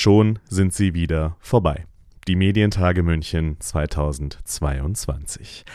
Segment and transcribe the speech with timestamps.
[0.00, 1.84] Schon sind sie wieder vorbei.
[2.26, 5.66] Die Medientage München 2022.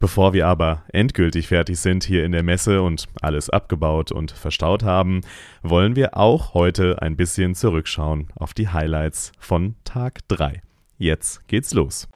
[0.00, 4.82] Bevor wir aber endgültig fertig sind hier in der Messe und alles abgebaut und verstaut
[4.82, 5.20] haben,
[5.62, 10.60] wollen wir auch heute ein bisschen zurückschauen auf die Highlights von Tag 3.
[10.96, 12.08] Jetzt geht's los.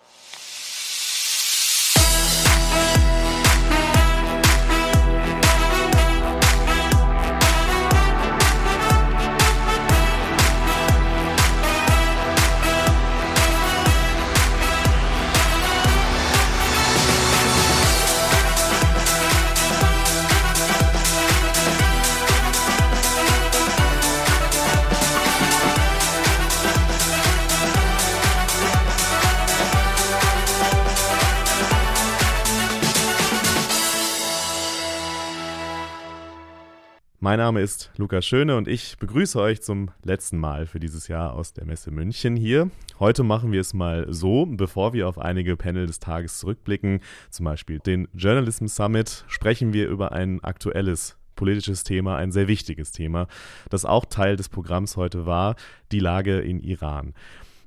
[37.24, 41.34] Mein Name ist Lukas Schöne und ich begrüße euch zum letzten Mal für dieses Jahr
[41.34, 42.68] aus der Messe München hier.
[42.98, 46.98] Heute machen wir es mal so, bevor wir auf einige Panel des Tages zurückblicken,
[47.30, 52.90] zum Beispiel den Journalism Summit, sprechen wir über ein aktuelles politisches Thema, ein sehr wichtiges
[52.90, 53.29] Thema,
[53.70, 55.54] das auch Teil des Programms heute war,
[55.92, 57.14] die Lage in Iran.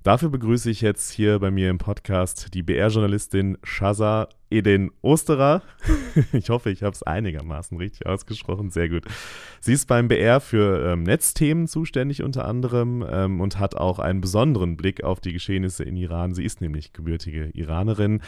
[0.05, 5.63] Dafür begrüße ich jetzt hier bei mir im Podcast die BR-Journalistin Shaza Eden Osterer.
[6.31, 8.69] Ich hoffe, ich habe es einigermaßen richtig ausgesprochen.
[8.69, 9.05] Sehr gut.
[9.61, 14.21] Sie ist beim BR für ähm, Netzthemen zuständig unter anderem ähm, und hat auch einen
[14.21, 16.35] besonderen Blick auf die Geschehnisse in Iran.
[16.35, 18.21] Sie ist nämlich gebürtige Iranerin.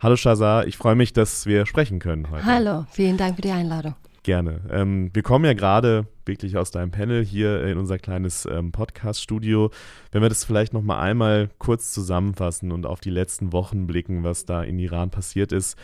[0.00, 2.44] Hallo Shaza, ich freue mich, dass wir sprechen können heute.
[2.44, 3.94] Hallo, vielen Dank für die Einladung.
[4.24, 4.60] Gerne.
[4.70, 9.72] Ähm, wir kommen ja gerade wirklich aus deinem Panel hier in unser kleines ähm, Podcast-Studio.
[10.12, 14.22] Wenn wir das vielleicht noch mal einmal kurz zusammenfassen und auf die letzten Wochen blicken,
[14.22, 15.76] was da in Iran passiert ist.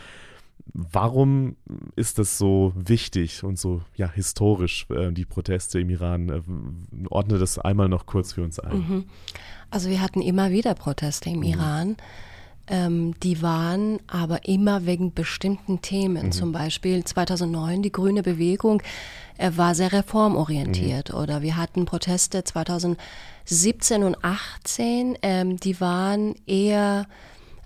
[0.72, 1.56] Warum
[1.97, 6.28] ist das so wichtig und so ja, historisch, äh, die Proteste im Iran?
[6.28, 6.42] Äh,
[7.08, 8.78] ordne das einmal noch kurz für uns ein.
[8.78, 9.05] Mhm.
[9.70, 11.45] Also wir hatten immer wieder Proteste im mhm.
[11.45, 11.97] Iran.
[12.70, 16.27] Ähm, die waren aber immer wegen bestimmten Themen.
[16.27, 16.33] Mhm.
[16.33, 18.83] Zum Beispiel 2009 die grüne Bewegung
[19.39, 21.12] äh, war sehr reformorientiert.
[21.12, 21.18] Mhm.
[21.18, 27.07] Oder wir hatten Proteste 2017 und 2018, ähm, die waren eher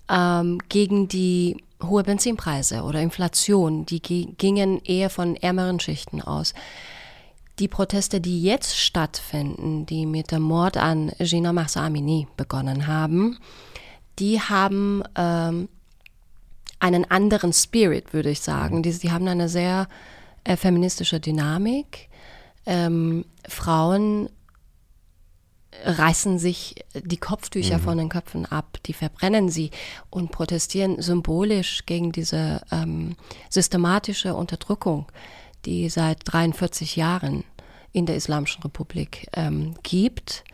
[0.09, 3.87] ähm, gegen die hohe Benzinpreise oder Inflation.
[3.87, 6.55] Die gingen eher von ärmeren Schichten aus.
[7.59, 13.39] Die Proteste, die jetzt stattfinden, die mit dem Mord an Gina Mahsa Amini begonnen haben,
[14.19, 15.69] die haben ähm,
[16.79, 18.79] einen anderen Spirit, würde ich sagen.
[18.79, 18.83] Mhm.
[18.83, 19.89] Die, die haben eine sehr
[20.45, 22.09] äh, feministische Dynamik.
[22.67, 24.29] Ähm, Frauen
[25.85, 27.83] reißen sich die Kopftücher mhm.
[27.83, 29.71] von den Köpfen ab, die verbrennen sie
[30.11, 33.17] und protestieren symbolisch gegen diese ähm,
[33.49, 35.07] systematische Unterdrückung,
[35.65, 37.45] die seit 43 Jahren
[37.93, 40.45] in der Islamischen Republik ähm, gibt.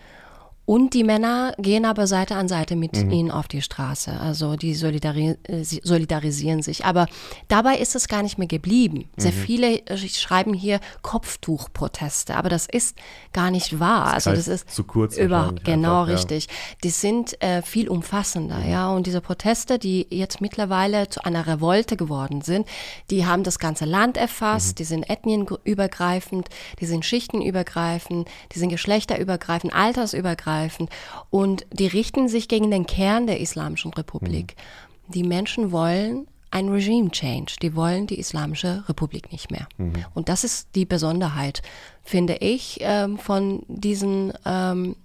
[0.69, 3.11] Und die Männer gehen aber Seite an Seite mit mhm.
[3.11, 4.21] ihnen auf die Straße.
[4.21, 6.85] Also die solidari äh, solidarisieren sich.
[6.85, 7.07] Aber
[7.49, 9.09] dabei ist es gar nicht mehr geblieben.
[9.17, 9.37] Sehr mhm.
[9.37, 12.99] viele äh, schreiben hier Kopftuchproteste, aber das ist
[13.33, 14.13] gar nicht wahr.
[14.15, 15.17] Das also das ist zu kurz.
[15.17, 16.49] Über, genau, einfach, richtig.
[16.49, 16.53] Ja.
[16.85, 18.71] Die sind äh, viel umfassender, mhm.
[18.71, 18.91] ja.
[18.91, 22.69] Und diese Proteste, die jetzt mittlerweile zu einer Revolte geworden sind,
[23.09, 24.75] die haben das ganze Land erfasst, mhm.
[24.75, 30.89] die sind ethnienübergreifend, die sind schichtenübergreifend, die sind geschlechterübergreifend, altersübergreifend angreifen.
[31.31, 34.57] Und die richten sich gegen den Kern der Islamischen Republik.
[34.57, 35.13] Mhm.
[35.13, 37.57] Die Menschen wollen ein Regime Change.
[37.63, 39.69] Die wollen die Islamische Republik nicht mehr.
[39.77, 40.05] Mhm.
[40.15, 41.63] Und das ist die Besonderheit,
[42.03, 44.97] finde ich, ähm, von diesen, ähm,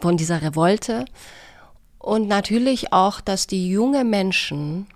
[0.00, 1.04] von dieser Revolte.
[1.98, 4.86] Und natürlich auch, dass die junge Menschen,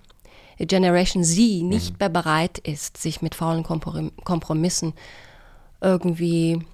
[0.59, 1.97] Generation Z, nicht mhm.
[1.99, 4.95] mehr bereit ist, sich mit faulen Kompromissen
[5.81, 6.65] irgendwie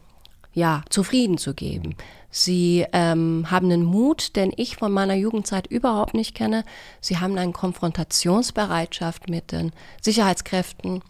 [0.59, 1.95] ja, zufrieden zu geben.
[2.31, 6.65] Sie ähm, haben einen Mut, den ich von meiner Jugendzeit überhaupt nicht kenne.
[7.01, 11.03] Sie haben eine Konfrontationsbereitschaft mit den Sicherheitskräften,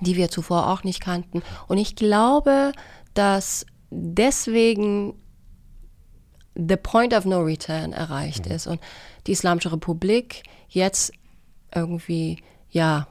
[0.00, 1.42] die wir zuvor auch nicht kannten.
[1.68, 2.72] Und ich glaube,
[3.14, 5.14] dass deswegen
[6.54, 8.52] the point of no return erreicht mhm.
[8.52, 8.80] ist und
[9.26, 11.12] die Islamische Republik jetzt
[11.74, 13.08] irgendwie, ja,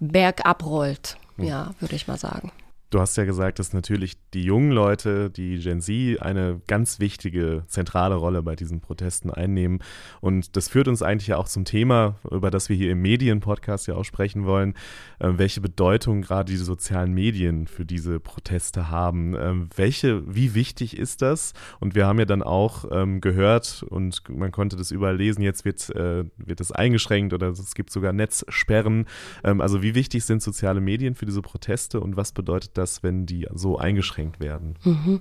[0.00, 1.44] bergab rollt, mhm.
[1.44, 2.52] ja, würde ich mal sagen.
[2.92, 7.62] Du hast ja gesagt, dass natürlich die jungen Leute, die Gen Z, eine ganz wichtige,
[7.66, 9.78] zentrale Rolle bei diesen Protesten einnehmen.
[10.20, 13.86] Und das führt uns eigentlich ja auch zum Thema, über das wir hier im Medienpodcast
[13.86, 14.74] ja auch sprechen wollen,
[15.20, 19.34] äh, welche Bedeutung gerade die sozialen Medien für diese Proteste haben.
[19.40, 21.54] Ähm, welche, wie wichtig ist das?
[21.80, 25.64] Und wir haben ja dann auch ähm, gehört und man konnte das überall lesen, jetzt
[25.64, 29.06] wird, äh, wird das eingeschränkt oder es gibt sogar Netzsperren.
[29.44, 32.81] Ähm, also wie wichtig sind soziale Medien für diese Proteste und was bedeutet das?
[32.82, 34.76] Das, wenn die so eingeschränkt werden?
[34.84, 35.20] Mhm.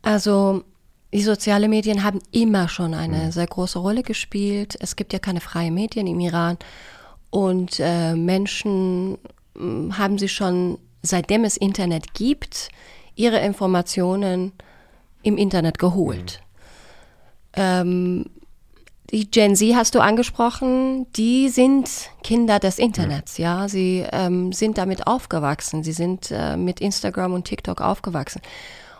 [0.00, 0.64] Also
[1.12, 3.32] die sozialen Medien haben immer schon eine mhm.
[3.32, 4.76] sehr große Rolle gespielt.
[4.80, 6.56] Es gibt ja keine freien Medien im Iran
[7.30, 9.18] und äh, Menschen
[9.56, 12.70] äh, haben sich schon, seitdem es Internet gibt,
[13.14, 14.52] ihre Informationen
[15.22, 16.40] im Internet geholt.
[16.40, 16.52] Mhm.
[17.54, 18.30] Ähm,
[19.12, 21.88] die Gen Z hast du angesprochen, die sind
[22.22, 23.60] Kinder des Internets, ja.
[23.60, 23.68] ja?
[23.68, 25.84] Sie ähm, sind damit aufgewachsen.
[25.84, 28.40] Sie sind äh, mit Instagram und TikTok aufgewachsen.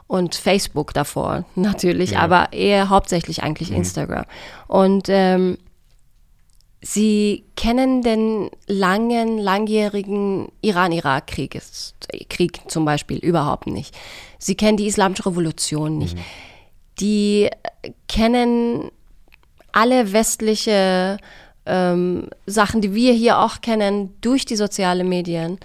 [0.06, 2.20] Und Facebook davor natürlich, ja.
[2.20, 3.78] aber eher hauptsächlich eigentlich mhm.
[3.78, 4.26] Instagram.
[4.68, 5.56] Und ähm,
[6.82, 11.58] sie kennen den langen, langjährigen Iran-Irak-Krieg
[12.28, 13.96] Krieg zum Beispiel überhaupt nicht.
[14.38, 16.16] Sie kennen die Islamische Revolution nicht.
[16.16, 16.22] Mhm.
[17.00, 17.48] Die
[18.08, 18.90] kennen
[19.72, 21.18] alle westliche
[21.66, 25.58] ähm, Sachen, die wir hier auch kennen, durch die sozialen Medien.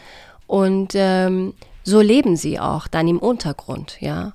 [0.45, 4.33] Und ähm, so leben sie auch dann im Untergrund, ja.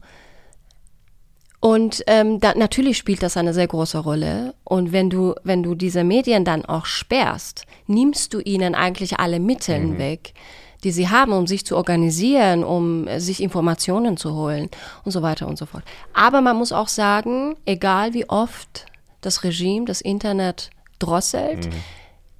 [1.61, 4.55] Und ähm, da, natürlich spielt das eine sehr große Rolle.
[4.65, 9.39] Und wenn du, wenn du diese Medien dann auch sperrst, nimmst du ihnen eigentlich alle
[9.39, 9.99] Mittel mhm.
[9.99, 10.35] weg,
[10.83, 14.71] die sie haben, um sich zu organisieren, um sich Informationen zu holen
[15.05, 15.85] und so weiter und so fort.
[16.13, 18.87] Aber man muss auch sagen, egal wie oft
[19.23, 21.67] das Regime, das Internet drosselt.
[21.67, 21.73] Mhm.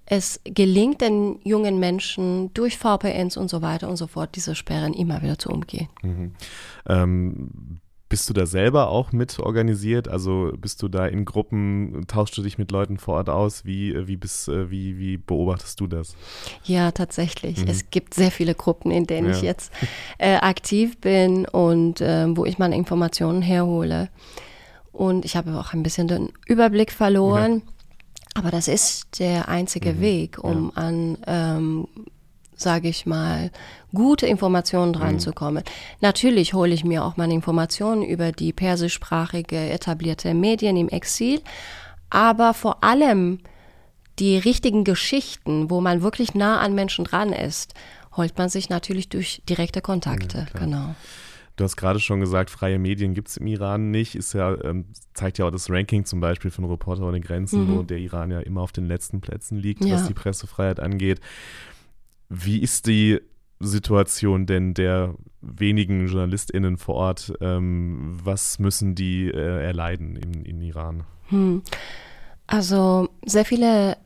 [0.05, 4.93] Es gelingt den jungen Menschen durch VPNs und so weiter und so fort, diese Sperren
[4.93, 5.89] immer wieder zu umgehen.
[6.03, 6.33] Mhm.
[6.87, 7.81] Ähm,
[8.13, 10.07] bist du da selber auch mit organisiert?
[10.07, 13.65] Also bist du da in Gruppen, tauschst du dich mit Leuten vor Ort aus?
[13.65, 16.15] Wie, wie, bist, wie, wie beobachtest du das?
[16.65, 17.65] Ja, tatsächlich.
[17.65, 17.69] Mhm.
[17.69, 19.35] Es gibt sehr viele Gruppen, in denen ja.
[19.35, 19.73] ich jetzt
[20.19, 24.11] äh, aktiv bin und äh, wo ich meine Informationen herhole.
[24.93, 27.63] Und ich habe auch ein bisschen den Überblick verloren.
[27.65, 27.73] Ja.
[28.35, 30.01] Aber das ist der einzige mhm.
[30.01, 30.83] Weg, um ja.
[30.83, 31.89] an, ähm,
[32.55, 33.51] sage ich mal,
[33.93, 35.19] gute Informationen dran mhm.
[35.19, 35.65] zu kommen.
[36.01, 41.41] Natürlich hole ich mir auch meine Informationen über die persischsprachige etablierte Medien im Exil,
[42.09, 43.39] aber vor allem
[44.19, 47.75] die richtigen Geschichten, wo man wirklich nah an Menschen dran ist,
[48.17, 50.47] holt man sich natürlich durch direkte Kontakte.
[50.53, 50.95] Ja, genau.
[51.63, 54.17] Du hast gerade schon gesagt, freie Medien gibt es im Iran nicht.
[54.17, 57.77] Ist ja, ähm, zeigt ja auch das Ranking zum Beispiel von Reporter ohne Grenzen, mhm.
[57.77, 59.95] wo der Iran ja immer auf den letzten Plätzen liegt, ja.
[59.95, 61.21] was die Pressefreiheit angeht.
[62.29, 63.21] Wie ist die
[63.61, 67.33] Situation denn der wenigen JournalistInnen vor Ort?
[67.41, 71.05] Ähm, was müssen die äh, erleiden in, in Iran?
[71.29, 71.63] Hm.
[72.49, 73.99] Also sehr viele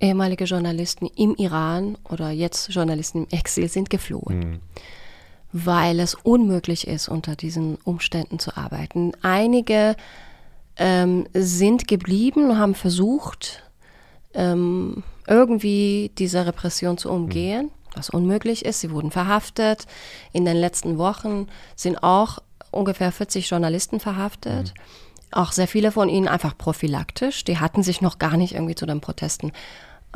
[0.00, 4.42] ehemalige Journalisten im Iran oder jetzt Journalisten im Exil sind geflohen.
[4.42, 4.60] Hm
[5.56, 9.12] weil es unmöglich ist, unter diesen Umständen zu arbeiten.
[9.22, 9.94] Einige
[10.76, 13.62] ähm, sind geblieben und haben versucht,
[14.34, 18.80] ähm, irgendwie diese Repression zu umgehen, was unmöglich ist.
[18.80, 19.86] Sie wurden verhaftet.
[20.32, 21.46] In den letzten Wochen
[21.76, 22.40] sind auch
[22.72, 24.74] ungefähr 40 Journalisten verhaftet.
[24.74, 25.38] Mhm.
[25.38, 27.44] Auch sehr viele von ihnen einfach prophylaktisch.
[27.44, 29.52] Die hatten sich noch gar nicht irgendwie zu den Protesten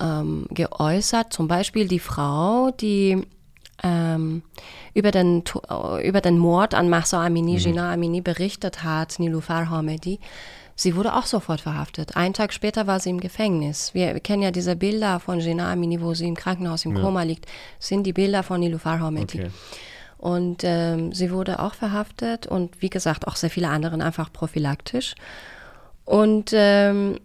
[0.00, 1.32] ähm, geäußert.
[1.32, 3.24] Zum Beispiel die Frau, die
[3.82, 4.42] ähm,
[4.94, 5.44] über, den,
[6.02, 7.58] über den Mord an Mahsa Amini, mhm.
[7.58, 10.20] Gina Amini berichtet hat, Nilufar Hamedi.
[10.74, 12.16] Sie wurde auch sofort verhaftet.
[12.16, 13.94] Einen Tag später war sie im Gefängnis.
[13.94, 17.02] Wir, wir kennen ja diese Bilder von Gina Amini, wo sie im Krankenhaus im ja.
[17.02, 17.46] Koma liegt.
[17.78, 19.40] Das sind die Bilder von Nilufar Hamedi.
[19.40, 19.50] Okay.
[20.18, 25.14] Und ähm, sie wurde auch verhaftet und wie gesagt auch sehr viele andere einfach prophylaktisch.
[26.04, 27.18] Und ähm,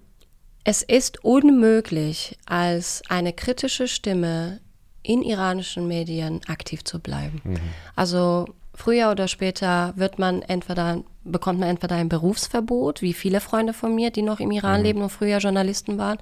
[0.64, 4.62] es ist unmöglich, als eine kritische Stimme
[5.04, 7.42] in iranischen Medien aktiv zu bleiben.
[7.44, 7.60] Mhm.
[7.96, 13.74] Also früher oder später wird man entweder bekommt man entweder ein Berufsverbot, wie viele Freunde
[13.74, 14.86] von mir, die noch im Iran mhm.
[14.86, 16.18] leben und früher Journalisten waren,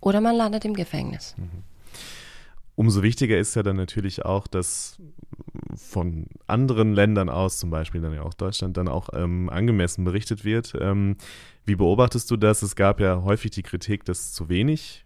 [0.00, 1.34] oder man landet im Gefängnis.
[1.36, 1.62] Mhm.
[2.74, 4.96] Umso wichtiger ist ja dann natürlich auch, dass
[5.76, 10.44] von anderen Ländern aus, zum Beispiel dann ja auch Deutschland, dann auch ähm, angemessen berichtet
[10.44, 10.74] wird.
[10.80, 11.16] Ähm,
[11.64, 12.62] wie beobachtest du das?
[12.62, 15.04] Es gab ja häufig die Kritik, dass zu wenig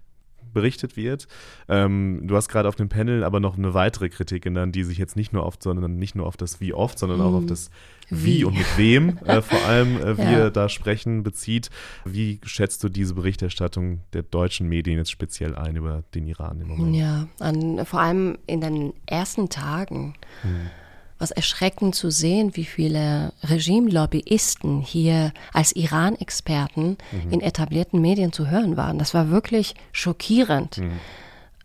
[0.52, 1.28] berichtet wird.
[1.68, 4.98] Ähm, du hast gerade auf dem Panel aber noch eine weitere Kritik genannt, die sich
[4.98, 7.46] jetzt nicht nur oft, sondern nicht nur auf das Wie oft, sondern auch auf hm.
[7.48, 7.70] das
[8.08, 10.50] Wie, wie und mit wem äh, vor allem äh, wir ja.
[10.50, 11.70] da sprechen, bezieht.
[12.04, 16.68] Wie schätzt du diese Berichterstattung der deutschen Medien jetzt speziell ein über den Iran im
[16.68, 16.96] Moment?
[16.96, 20.14] Ja, an, vor allem in den ersten Tagen.
[20.42, 20.70] Hm
[21.18, 27.30] was erschreckend zu sehen, wie viele Regime-Lobbyisten hier als Iran-Experten mhm.
[27.32, 28.98] in etablierten Medien zu hören waren.
[28.98, 30.78] Das war wirklich schockierend.
[30.78, 30.90] Mhm.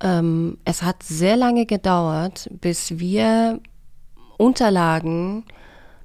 [0.01, 3.59] Ähm, es hat sehr lange gedauert, bis wir
[4.37, 5.43] Unterlagen,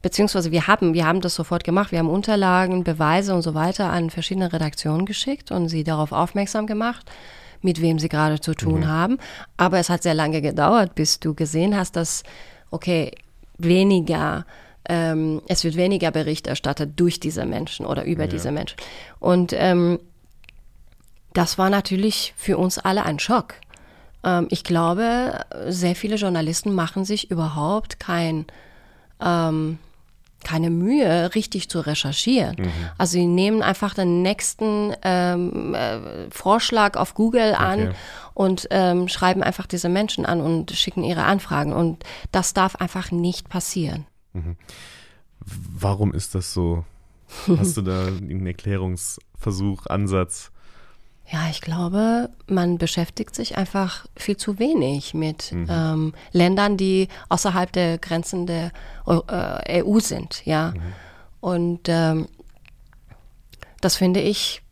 [0.02, 3.90] beziehungsweise wir haben, wir haben das sofort gemacht, wir haben Unterlagen, Beweise und so weiter
[3.90, 7.10] an verschiedene Redaktionen geschickt und sie darauf aufmerksam gemacht
[7.62, 8.86] mit wem sie gerade zu tun mhm.
[8.88, 9.18] haben.
[9.56, 12.22] Aber es hat sehr lange gedauert, bis du gesehen hast, dass,
[12.70, 13.12] okay,
[13.58, 14.44] weniger
[14.88, 18.28] ähm, es wird weniger Bericht erstattet durch diese Menschen oder über ja.
[18.28, 18.76] diese Menschen.
[19.18, 19.98] Und ähm,
[21.32, 23.54] das war natürlich für uns alle ein Schock.
[24.24, 28.46] Ähm, ich glaube, sehr viele Journalisten machen sich überhaupt kein,
[29.20, 29.78] ähm,
[30.46, 32.54] keine Mühe, richtig zu recherchieren.
[32.56, 32.70] Mhm.
[32.98, 37.94] Also sie nehmen einfach den nächsten ähm, äh, Vorschlag auf Google an okay.
[38.34, 41.72] und ähm, schreiben einfach diese Menschen an und schicken ihre Anfragen.
[41.72, 44.06] Und das darf einfach nicht passieren.
[44.34, 44.56] Mhm.
[45.40, 46.84] Warum ist das so?
[47.58, 50.52] Hast du da einen Erklärungsversuch, Ansatz?
[51.28, 55.66] Ja, ich glaube, man beschäftigt sich einfach viel zu wenig mit mhm.
[55.68, 58.70] ähm, Ländern, die außerhalb der Grenzen der
[59.06, 60.72] äh, EU sind, ja.
[60.72, 60.80] Mhm.
[61.40, 62.26] Und ähm,
[63.80, 64.62] das finde ich,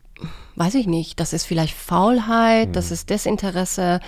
[0.55, 2.73] weiß ich nicht, das ist vielleicht Faulheit, mhm.
[2.73, 3.99] das ist Desinteresse.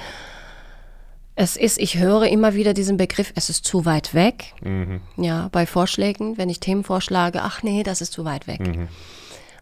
[1.35, 4.53] Es ist, ich höre immer wieder diesen Begriff, es ist zu weit weg.
[4.61, 5.01] Mhm.
[5.17, 8.61] Ja, bei Vorschlägen, wenn ich Themen vorschlage, ach nee, das ist zu weit weg.
[8.61, 8.87] Mhm.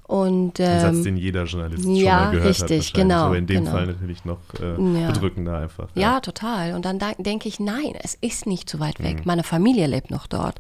[0.08, 2.94] Und, ähm, Ein Satz, den jeder Journalist ja, schon mal gehört richtig, hat.
[2.94, 3.72] Genau, aber in dem genau.
[3.72, 5.12] Fall natürlich noch äh, ja.
[5.12, 5.90] bedrückender einfach.
[5.96, 6.02] Ja.
[6.02, 6.20] ja.
[6.20, 6.74] total.
[6.74, 9.18] Und dann denke ich, nein, es ist nicht zu weit weg.
[9.18, 9.24] Mhm.
[9.26, 10.60] Meine Familie lebt noch dort.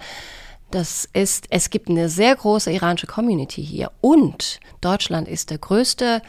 [0.71, 3.91] Das ist, es gibt eine sehr große iranische Community hier.
[4.01, 6.21] Und Deutschland ist der größte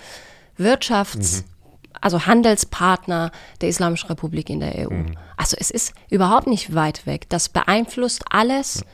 [0.59, 1.57] Wirtschafts- mhm
[2.01, 4.93] also Handelspartner der Islamischen Republik in der EU.
[4.93, 5.17] Mhm.
[5.37, 7.29] Also es ist überhaupt nicht weit weg.
[7.29, 8.85] Das beeinflusst alles.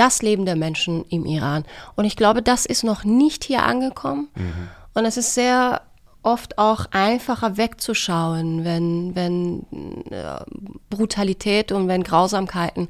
[0.00, 1.64] Ja das Leben der Menschen im Iran.
[1.94, 4.28] Und ich glaube, das ist noch nicht hier angekommen.
[4.34, 4.68] Mhm.
[4.94, 5.82] Und es ist sehr
[6.22, 9.66] oft auch einfacher wegzuschauen, wenn, wenn
[10.10, 10.40] äh,
[10.88, 12.88] Brutalität und wenn Grausamkeiten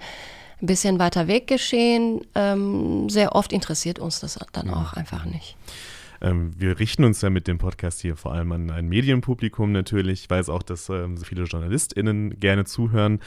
[0.62, 2.20] ein bisschen weiter weg geschehen.
[2.36, 4.74] Ähm, sehr oft interessiert uns das dann mhm.
[4.74, 5.56] auch einfach nicht.
[6.20, 10.22] Ähm, wir richten uns ja mit dem Podcast hier vor allem an ein Medienpublikum natürlich.
[10.22, 13.20] Ich weiß auch, dass ähm, so viele JournalistInnen gerne zuhören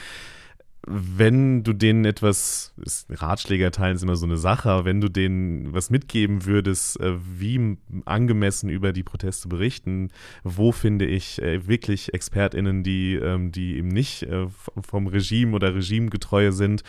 [0.86, 2.74] wenn du denen etwas,
[3.10, 7.78] Ratschläge erteilen ist immer so eine Sache, wenn du denen was mitgeben würdest, äh, wie
[8.06, 10.10] angemessen über die Proteste berichten,
[10.44, 14.48] wo finde ich äh, wirklich ExpertInnen, die, ähm, die eben nicht äh,
[14.86, 16.84] vom Regime oder Regimegetreue sind,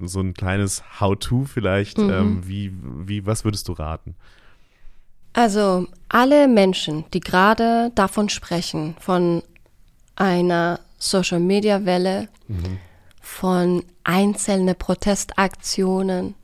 [0.00, 2.10] so ein kleines How-To vielleicht, mhm.
[2.10, 4.14] Ähm, wie, wie, was würdest du raten?
[5.32, 9.42] Also alle Menschen, die gerade davon sprechen, von
[10.16, 12.78] einer Social-Media-Welle, mhm
[13.28, 16.34] von einzelnen Protestaktionen,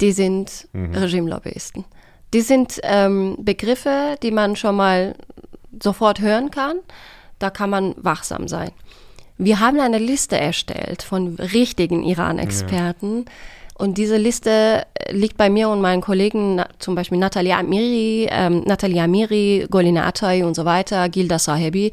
[0.00, 0.94] die sind mhm.
[0.94, 1.84] Regimelobbyisten.
[2.34, 5.14] Die sind ähm, Begriffe, die man schon mal
[5.80, 6.78] sofort hören kann.
[7.38, 8.72] Da kann man wachsam sein.
[9.36, 13.26] Wir haben eine Liste erstellt von richtigen Iran-Experten.
[13.26, 13.32] Ja
[13.74, 18.62] und diese Liste äh, liegt bei mir und meinen Kollegen, zum Beispiel Natalia Amiri, ähm,
[18.66, 21.92] Natalia Amiri, Golina Atay und so weiter, Gilda Sahebi.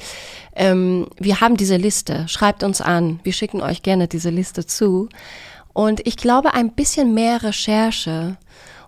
[0.56, 2.28] Ähm, wir haben diese Liste.
[2.28, 3.20] Schreibt uns an.
[3.24, 5.10] Wir schicken euch gerne diese Liste zu.
[5.74, 8.38] Und ich glaube, ein bisschen mehr Recherche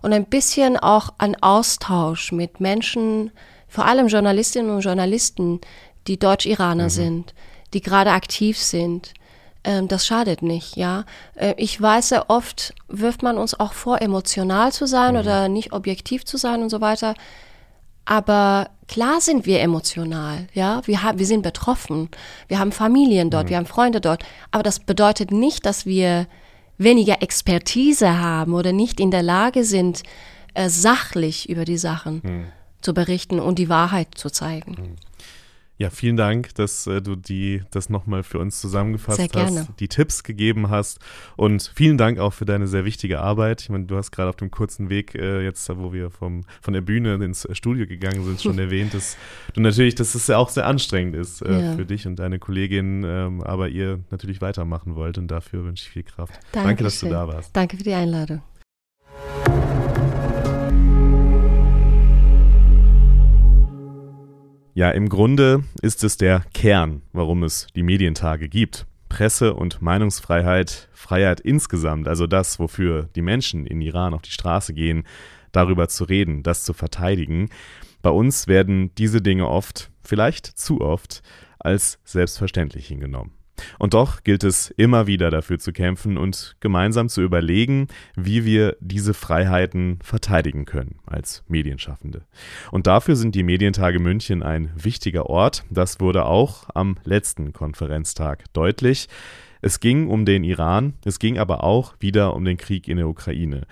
[0.02, 3.30] und ein bisschen auch ein Austausch mit Menschen,
[3.68, 5.60] vor allem Journalistinnen und Journalisten,
[6.06, 6.90] die Deutsch-Iraner mhm.
[6.90, 7.34] sind,
[7.72, 9.14] die gerade aktiv sind,
[9.64, 11.04] ähm, das schadet nicht, ja.
[11.34, 15.20] Äh, ich weiß ja oft, wirft man uns auch vor, emotional zu sein mhm.
[15.20, 17.14] oder nicht objektiv zu sein und so weiter.
[18.04, 20.82] Aber klar sind wir emotional, ja.
[20.86, 22.08] Wir, haben, wir sind betroffen.
[22.48, 23.50] Wir haben Familien dort, mhm.
[23.50, 24.24] wir haben Freunde dort.
[24.50, 26.26] Aber das bedeutet nicht, dass wir
[26.78, 30.02] weniger Expertise haben oder nicht in der Lage sind,
[30.54, 32.44] äh, sachlich über die Sachen mhm.
[32.80, 34.96] zu berichten und die Wahrheit zu zeigen.
[35.78, 40.22] Ja, vielen Dank, dass äh, du die, das nochmal für uns zusammengefasst hast, die Tipps
[40.22, 41.00] gegeben hast
[41.36, 43.62] und vielen Dank auch für deine sehr wichtige Arbeit.
[43.62, 46.74] Ich meine, du hast gerade auf dem kurzen Weg äh, jetzt, wo wir vom, von
[46.74, 49.16] der Bühne ins Studio gegangen sind, schon erwähnt, dass
[49.54, 51.72] du natürlich, dass es ja auch sehr anstrengend ist äh, ja.
[51.74, 55.90] für dich und deine Kollegin, ähm, aber ihr natürlich weitermachen wollt und dafür wünsche ich
[55.90, 56.34] viel Kraft.
[56.52, 56.64] Dankeschön.
[56.64, 57.56] Danke, dass du da warst.
[57.56, 58.42] Danke für die Einladung.
[64.74, 68.86] Ja, im Grunde ist es der Kern, warum es die Medientage gibt.
[69.10, 74.72] Presse- und Meinungsfreiheit, Freiheit insgesamt, also das, wofür die Menschen in Iran auf die Straße
[74.72, 75.04] gehen,
[75.52, 77.50] darüber zu reden, das zu verteidigen.
[78.00, 81.22] Bei uns werden diese Dinge oft, vielleicht zu oft,
[81.58, 83.32] als selbstverständlich hingenommen.
[83.78, 88.76] Und doch gilt es immer wieder dafür zu kämpfen und gemeinsam zu überlegen, wie wir
[88.80, 92.22] diese Freiheiten verteidigen können als Medienschaffende.
[92.70, 95.64] Und dafür sind die Medientage München ein wichtiger Ort.
[95.70, 99.08] Das wurde auch am letzten Konferenztag deutlich.
[99.64, 103.08] Es ging um den Iran, es ging aber auch wieder um den Krieg in der
[103.08, 103.62] Ukraine.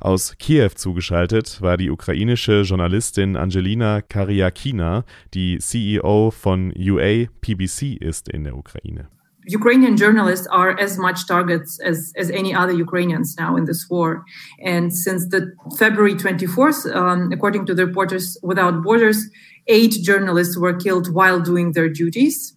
[0.00, 8.28] Aus Kiew zugeschaltet war die ukrainische Journalistin Angelina Karyakina, die CEO von UA PBC ist
[8.28, 9.08] in der Ukraine.
[9.46, 14.24] Ukrainian journalists are as much targets as, as any other Ukrainians now in this war.
[14.60, 19.28] And since the February 24th, um, according to the Reporters Without Borders,
[19.68, 22.56] eight journalists were killed while doing their duties.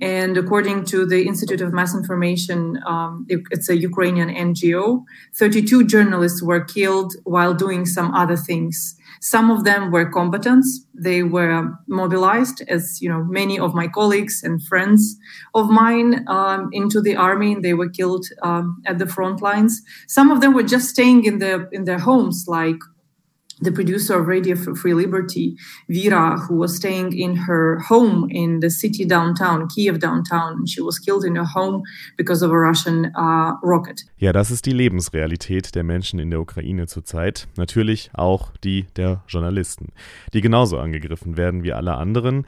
[0.00, 5.04] And according to the Institute of Mass Information, um, it's a Ukrainian NGO,
[5.36, 8.96] 32 journalists were killed while doing some other things.
[9.26, 10.86] Some of them were combatants.
[10.94, 15.16] They were mobilized, as you know, many of my colleagues and friends
[15.52, 19.82] of mine um, into the army, and they were killed um, at the front lines.
[20.06, 22.78] Some of them were just staying in their in their homes, like
[23.60, 25.56] the producer of Radio Free Liberty,
[25.88, 30.66] Vera, who was staying in her home in the city downtown, Kiev downtown.
[30.66, 31.82] She was killed in her home
[32.16, 34.04] because of a Russian uh, rocket.
[34.18, 37.48] Ja, das ist die Lebensrealität der Menschen in der Ukraine zurzeit.
[37.56, 39.92] Natürlich auch die der Journalisten,
[40.34, 42.46] die genauso angegriffen werden wie alle anderen.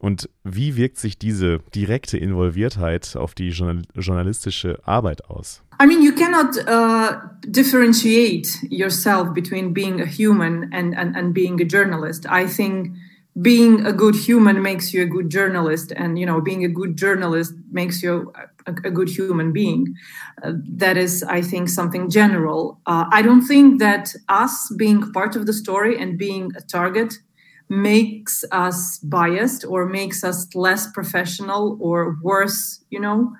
[0.00, 5.62] Und wie wirkt sich diese direkte Involviertheit auf die journalistische Arbeit aus?
[5.80, 11.60] I mean, you cannot uh, differentiate yourself between being a human and, and, and being
[11.60, 12.26] a journalist.
[12.30, 12.96] I think
[13.42, 16.96] being a good human makes you a good journalist, and you know, being a good
[16.96, 18.32] journalist makes you
[18.66, 19.94] a, a good human being.
[20.42, 22.80] Uh, that is, I think, something general.
[22.86, 27.18] Uh, I don't think that us being part of the story and being a target
[27.68, 33.32] makes us biased or makes us less professional or worse, you know.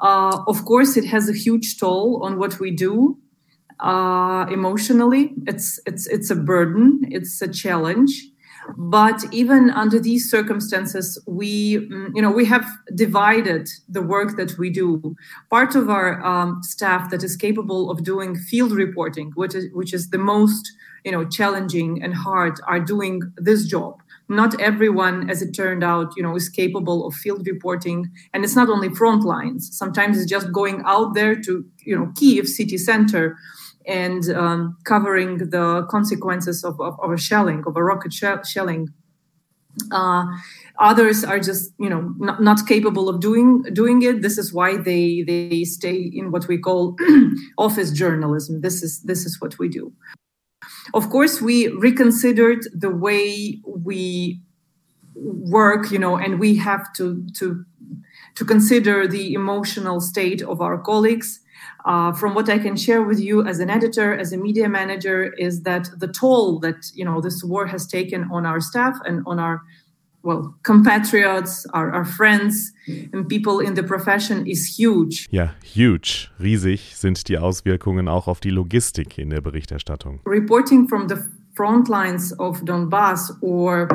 [0.00, 3.16] Uh, of course, it has a huge toll on what we do
[3.80, 5.32] uh, emotionally.
[5.46, 7.02] It's it's it's a burden.
[7.10, 8.10] It's a challenge.
[8.76, 14.56] But even under these circumstances, we mm, you know we have divided the work that
[14.58, 15.16] we do.
[15.50, 19.92] Part of our um, staff that is capable of doing field reporting, which is which
[19.92, 20.72] is the most
[21.04, 24.00] you know challenging and hard are doing this job.
[24.28, 28.10] Not everyone as it turned out you know is capable of field reporting.
[28.32, 29.68] And it's not only front lines.
[29.76, 33.36] Sometimes it's just going out there to you know kiev city center
[33.86, 38.88] and um, covering the consequences of, of, of, a shelling of a rocket sh- shelling.
[39.90, 40.24] Uh,
[40.78, 44.22] others are just you know not, not, capable of doing doing it.
[44.22, 46.94] This is why they they stay in what we call
[47.58, 48.60] office journalism.
[48.60, 49.92] This is this is what we do
[50.94, 54.40] of course, we reconsidered the way we
[55.14, 57.64] work, you know, and we have to to
[58.34, 61.40] to consider the emotional state of our colleagues.
[61.84, 65.32] Uh, from what I can share with you as an editor, as a media manager,
[65.34, 69.22] is that the toll that you know this war has taken on our staff and
[69.26, 69.62] on our
[70.22, 72.72] well, compatriots, our, our friends
[73.12, 75.28] and people in the profession is huge.
[75.30, 80.20] Ja, huge, riesig sind die Auswirkungen auch auf die Logistik in der Berichterstattung.
[80.24, 81.16] Reporting from the
[81.54, 83.88] front lines of Donbass or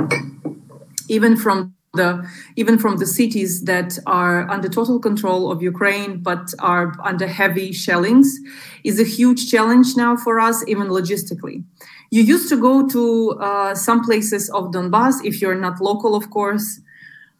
[1.10, 2.24] even from the
[2.56, 7.72] even from the cities that are under total control of Ukraine but are under heavy
[7.74, 8.40] shellings
[8.84, 11.64] is a huge challenge now for us even logistically.
[12.10, 16.30] You used to go to uh, some places of Donbass, if you're not local, of
[16.30, 16.80] course,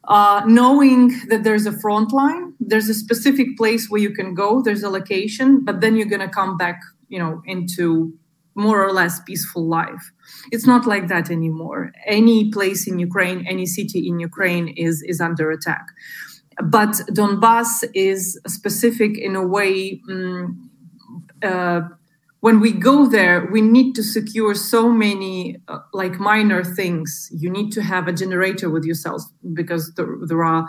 [0.08, 4.62] uh, knowing that there's a front line, there's a specific place where you can go,
[4.62, 8.14] there's a location, but then you're going to come back, you know, into
[8.56, 10.12] more or less peaceful life.
[10.52, 11.92] It's not like that anymore.
[12.06, 15.86] Any place in Ukraine, any city in Ukraine is is under attack.
[16.64, 20.02] But Donbass is specific in a way.
[20.10, 20.72] Um,
[21.44, 21.82] uh,
[22.40, 27.30] when we go there we need to secure so many uh, like minor things.
[27.34, 29.24] You need to have a generator with yourself
[29.54, 30.68] because there, there are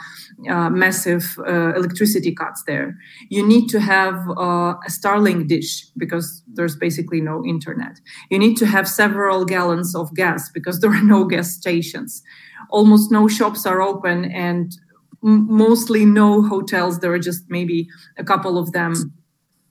[0.48, 2.96] uh, massive uh, electricity cuts there.
[3.28, 8.00] You need to have uh, a starlink dish because there's basically no internet.
[8.30, 12.22] You need to have several gallons of gas because there are no gas stations.
[12.70, 14.76] Almost no shops are open and
[15.20, 17.00] mostly no hotels.
[17.00, 19.17] There are just maybe a couple of them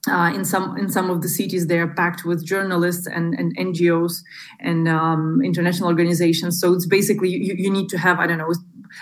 [0.07, 3.55] uh, in some in some of the cities they are packed with journalists and, and
[3.57, 4.23] NGOs
[4.59, 6.59] and um, international organizations.
[6.59, 8.53] So it's basically you, you need to have I don't know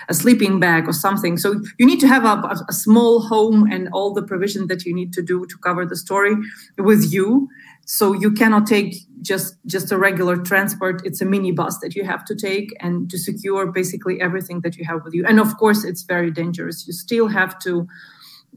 [0.08, 1.36] a sleeping bag or something.
[1.36, 4.94] So you need to have a, a, small home and all the provision that you
[4.94, 6.34] need to do to cover the story
[6.76, 7.48] with you.
[7.86, 11.02] So you cannot take just just a regular transport.
[11.04, 14.84] It's a minibus that you have to take and to secure basically everything that you
[14.84, 15.24] have with you.
[15.24, 16.86] And of course, it's very dangerous.
[16.86, 17.86] You still have to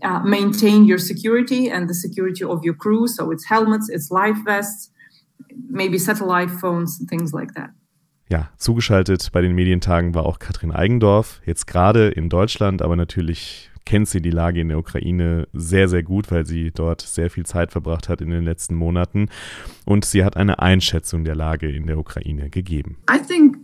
[0.03, 3.07] uh, maintain your security and the security of your crew.
[3.07, 4.91] So it's helmets, it's life vests,
[5.69, 7.71] maybe satellite phones and things like that.
[8.31, 13.71] Ja, zugeschaltet bei den Medientagen war auch Katrin Eigendorf, jetzt gerade in Deutschland, aber natürlich
[13.85, 17.47] kennt sie die Lage in der Ukraine sehr, sehr gut, weil sie dort sehr viel
[17.47, 19.29] Zeit verbracht hat in den letzten Monaten.
[19.83, 22.97] Und sie hat eine Einschätzung der Lage in der Ukraine gegeben.
[23.09, 23.57] I think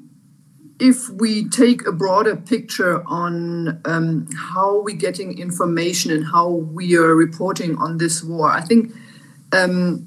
[0.79, 6.97] if we take a broader picture on um, how we're getting information and how we
[6.97, 8.93] are reporting on this war, I think
[9.53, 10.05] um,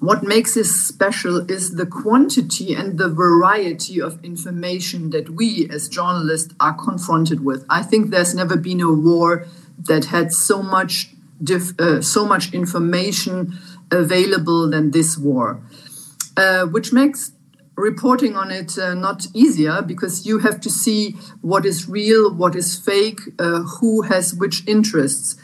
[0.00, 5.88] what makes this special is the quantity and the variety of information that we as
[5.88, 7.64] journalists are confronted with.
[7.68, 9.46] I think there's never been a war
[9.78, 11.10] that had so much
[11.78, 13.58] uh, so much information
[13.90, 15.60] available than this war,
[16.36, 17.32] uh, which makes
[17.76, 22.54] reporting on it uh, not easier because you have to see what is real, what
[22.54, 25.36] is fake, uh, who has which interests.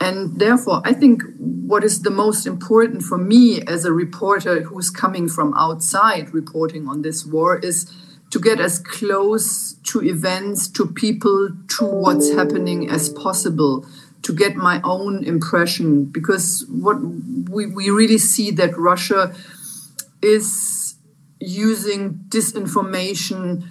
[0.00, 4.90] And therefore, I think what is the most important for me as a reporter who's
[4.90, 7.90] coming from outside reporting on this war is
[8.30, 13.86] to get as close to events, to people, to what's happening as possible,
[14.22, 16.06] to get my own impression.
[16.06, 17.00] Because what
[17.48, 19.32] we, we really see that Russia
[20.20, 20.83] is
[21.40, 23.64] using disinformation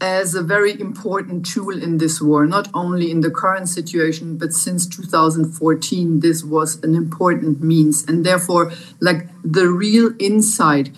[0.00, 4.52] as a very important tool in this war, not only in the current situation, but
[4.52, 8.04] since 2014, this was an important means.
[8.08, 10.90] And therefore, like the real insight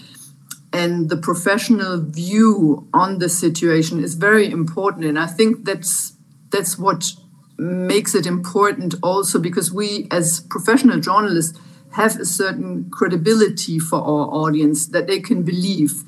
[0.73, 5.05] and the professional view on the situation is very important.
[5.05, 6.15] And I think that's
[6.51, 7.13] that's what
[7.59, 11.59] makes it important also because we as professional journalists
[11.93, 16.03] have a certain credibility for our audience that they can believe.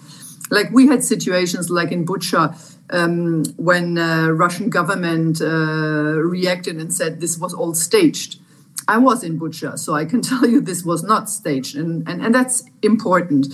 [0.51, 2.57] Like we had situations like in Bucha
[2.91, 8.41] um, when uh, Russian government uh, reacted and said this was all staged.
[8.87, 12.23] I was in Bucha, so I can tell you this was not staged, and and,
[12.23, 13.49] and that's important.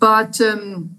[0.00, 0.96] But um,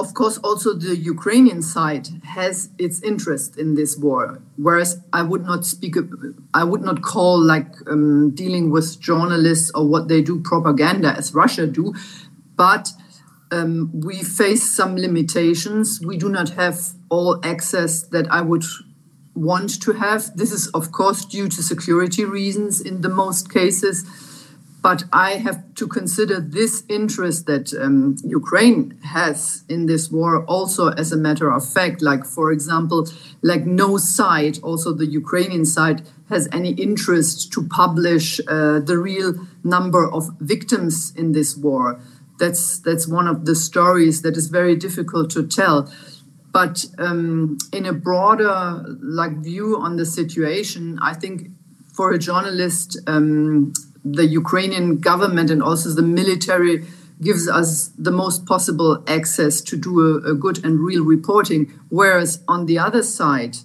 [0.00, 4.42] of course, also the Ukrainian side has its interest in this war.
[4.56, 5.94] Whereas I would not speak,
[6.54, 11.34] I would not call like um, dealing with journalists or what they do propaganda as
[11.34, 11.94] Russia do,
[12.56, 12.88] but
[13.52, 16.00] um, we face some limitations.
[16.00, 16.78] We do not have
[17.10, 18.64] all access that I would
[19.34, 20.36] want to have.
[20.36, 24.04] This is, of course, due to security reasons in the most cases.
[24.82, 30.88] But I have to consider this interest that um, Ukraine has in this war also
[30.88, 32.00] as a matter of fact.
[32.00, 33.06] Like, for example,
[33.42, 39.34] like no side, also the Ukrainian side, has any interest to publish uh, the real
[39.64, 42.00] number of victims in this war
[42.40, 45.92] that's that's one of the stories that is very difficult to tell.
[46.52, 51.50] But um, in a broader like view on the situation, I think
[51.94, 53.72] for a journalist, um,
[54.04, 56.84] the Ukrainian government and also the military
[57.22, 61.72] gives us the most possible access to do a, a good and real reporting.
[61.90, 63.58] Whereas on the other side,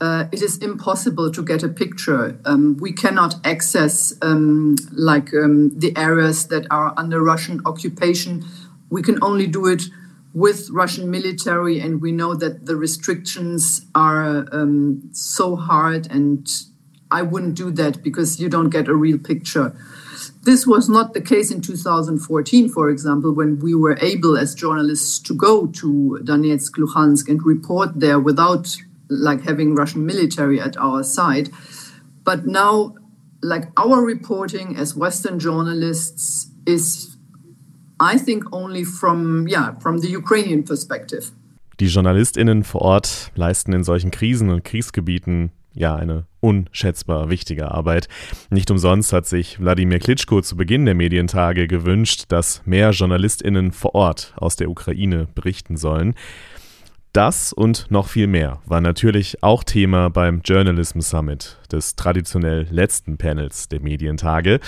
[0.00, 2.38] uh, it is impossible to get a picture.
[2.44, 8.44] Um, we cannot access um, like um, the areas that are under Russian occupation.
[8.90, 9.82] We can only do it
[10.32, 16.08] with Russian military, and we know that the restrictions are um, so hard.
[16.10, 16.48] And
[17.10, 19.76] I wouldn't do that because you don't get a real picture.
[20.42, 25.18] This was not the case in 2014, for example, when we were able as journalists
[25.20, 28.76] to go to Donetsk, Luhansk, and report there without
[29.08, 31.50] like having Russian military at our side.
[32.24, 32.94] But now,
[33.42, 37.16] like our reporting as Western journalists is,
[38.00, 41.32] I think, only from yeah from the Ukrainian perspective.
[41.80, 48.08] Die JournalistInnen vor Ort leisten in solchen Krisen und Kriegsgebieten ja eine unschätzbar wichtige Arbeit.
[48.50, 53.94] Nicht umsonst hat sich Wladimir Klitschko zu Beginn der Medientage gewünscht, dass mehr JournalistInnen vor
[53.94, 56.14] Ort aus der Ukraine berichten sollen.
[57.14, 63.16] Das und noch viel mehr war natürlich auch Thema beim Journalism Summit, des traditionell letzten
[63.16, 64.60] Panels der Medientage.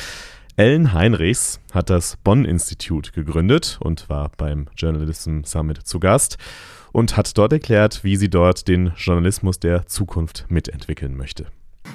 [0.57, 6.39] Ellen Heinrichs hat das Bonn-Institut gegründet und war beim Journalism Summit zu Gast
[6.93, 11.47] und hat dort erklärt, wie sie dort den Journalismus der Zukunft mitentwickeln möchte.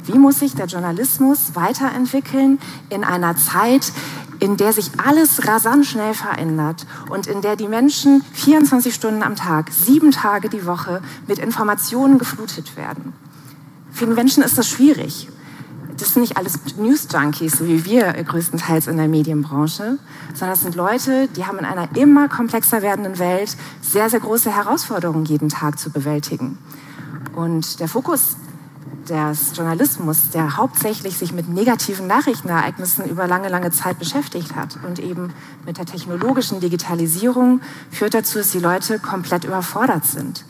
[0.06, 2.60] Wie muss sich der Journalismus weiterentwickeln
[2.90, 3.92] in einer Zeit,
[4.40, 9.36] in der sich alles rasant schnell verändert und in der die Menschen 24 Stunden am
[9.36, 13.14] Tag, sieben Tage die Woche mit Informationen geflutet werden?
[13.92, 15.30] Vielen Menschen ist das schwierig.
[15.98, 20.00] Das sind nicht alles News-Junkies, so wie wir größtenteils in der Medienbranche,
[20.34, 24.50] sondern es sind Leute, die haben in einer immer komplexer werdenden Welt sehr, sehr große
[24.56, 26.58] Herausforderungen jeden Tag zu bewältigen.
[27.36, 28.36] Und der Fokus
[29.12, 35.00] des Journalismus, der hauptsächlich sich mit negativen Nachrichtenereignissen über lange, lange Zeit beschäftigt hat und
[35.00, 35.34] eben
[35.66, 37.60] mit der technologischen Digitalisierung,
[37.92, 40.46] führt dazu, dass die Leute komplett überfordert sind.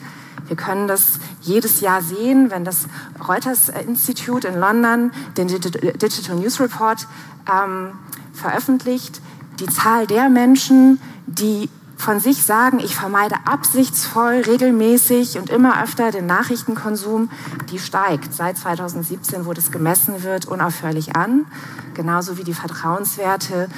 [0.46, 2.86] Wir können das jedes Jahr sehen, wenn das
[3.26, 7.08] Reuters Institute in London den Digital News Report
[7.50, 7.92] ähm,
[8.32, 9.20] veröffentlicht.
[9.58, 11.68] Die Zahl der Menschen, die
[12.02, 17.30] von sich sagen, ich vermeide absichtsvoll, regelmäßig und immer öfter den Nachrichtenkonsum,
[17.70, 18.34] die steigt.
[18.34, 21.46] Seit 2017, wo das gemessen wird, unaufhörlich an.
[21.94, 23.68] Genauso wie die Vertrauenswerte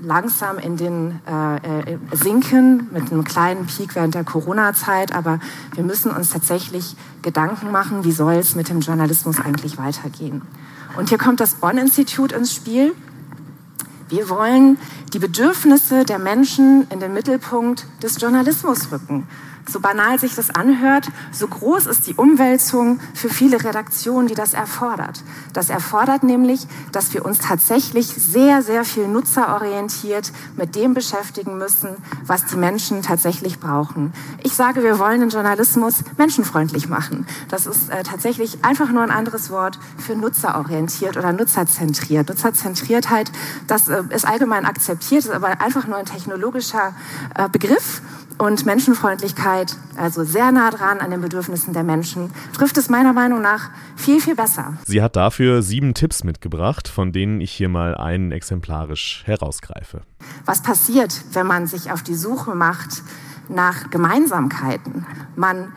[0.00, 5.14] langsam in den äh, äh, sinken mit einem kleinen Peak während der Corona-Zeit.
[5.14, 5.40] Aber
[5.74, 10.42] wir müssen uns tatsächlich Gedanken machen, wie soll es mit dem Journalismus eigentlich weitergehen.
[10.96, 12.94] Und hier kommt das Bonn-Institut ins Spiel.
[14.08, 14.78] Wir wollen
[15.12, 19.26] die Bedürfnisse der Menschen in den Mittelpunkt des Journalismus rücken
[19.68, 24.54] so banal sich das anhört, so groß ist die Umwälzung für viele Redaktionen, die das
[24.54, 25.22] erfordert.
[25.52, 31.90] Das erfordert nämlich, dass wir uns tatsächlich sehr, sehr viel nutzerorientiert mit dem beschäftigen müssen,
[32.24, 34.12] was die Menschen tatsächlich brauchen.
[34.42, 37.26] Ich sage, wir wollen den Journalismus menschenfreundlich machen.
[37.48, 42.28] Das ist äh, tatsächlich einfach nur ein anderes Wort für nutzerorientiert oder nutzerzentriert.
[42.28, 43.30] Nutzerzentriertheit,
[43.66, 46.94] das äh, ist allgemein akzeptiert, ist aber einfach nur ein technologischer
[47.34, 48.02] äh, Begriff
[48.38, 53.42] und Menschenfreundlichkeit, also sehr nah dran an den Bedürfnissen der Menschen, trifft es meiner Meinung
[53.42, 54.74] nach viel, viel besser.
[54.86, 60.02] Sie hat dafür sieben Tipps mitgebracht, von denen ich hier mal einen exemplarisch herausgreife.
[60.44, 63.02] Was passiert, wenn man sich auf die Suche macht
[63.48, 65.04] nach Gemeinsamkeiten?
[65.34, 65.72] Man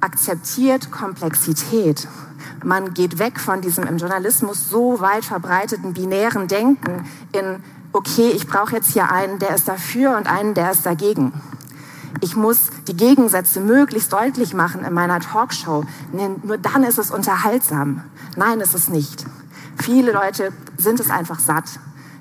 [0.00, 2.08] akzeptiert Komplexität.
[2.64, 7.62] Man geht weg von diesem im Journalismus so weit verbreiteten binären Denken in,
[7.92, 11.32] okay, ich brauche jetzt hier einen, der ist dafür und einen, der ist dagegen.
[12.20, 15.84] Ich muss die Gegensätze möglichst deutlich machen in meiner Talkshow.
[16.42, 18.02] Nur dann ist es unterhaltsam.
[18.36, 19.24] Nein, ist es nicht.
[19.82, 21.64] Viele Leute sind es einfach satt,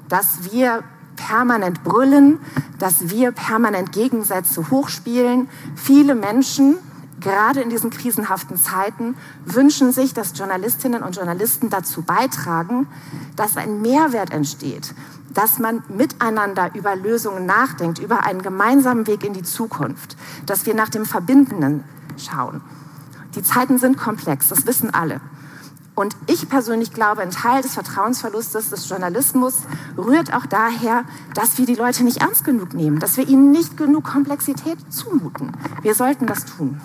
[0.07, 0.83] dass wir
[1.15, 2.39] permanent brüllen,
[2.77, 5.49] dass wir permanent Gegensätze hochspielen.
[5.75, 6.77] Viele Menschen,
[7.19, 12.87] gerade in diesen krisenhaften Zeiten, wünschen sich, dass Journalistinnen und Journalisten dazu beitragen,
[13.35, 14.93] dass ein Mehrwert entsteht,
[15.33, 20.73] dass man miteinander über Lösungen nachdenkt, über einen gemeinsamen Weg in die Zukunft, dass wir
[20.73, 21.83] nach dem Verbindenden
[22.17, 22.61] schauen.
[23.35, 25.21] Die Zeiten sind komplex, das wissen alle.
[25.99, 29.63] Und ich persönlich glaube, ein Teil des Vertrauensverlustes des Journalismus
[29.97, 31.03] rührt auch daher,
[31.33, 35.51] dass wir die Leute nicht ernst genug nehmen, dass wir ihnen nicht genug Komplexität zumuten.
[35.81, 36.79] Wir sollten das tun.